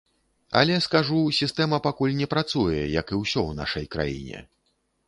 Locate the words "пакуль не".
1.89-2.27